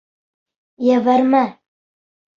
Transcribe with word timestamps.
Ебәрмә! 0.87 1.45